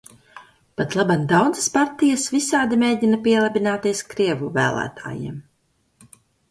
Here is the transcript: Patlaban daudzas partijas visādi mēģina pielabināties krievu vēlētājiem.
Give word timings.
Patlaban 0.79 1.27
daudzas 1.33 1.67
partijas 1.75 2.25
visādi 2.37 2.81
mēģina 2.85 3.21
pielabināties 3.29 4.05
krievu 4.17 4.53
vēlētājiem. 4.61 5.41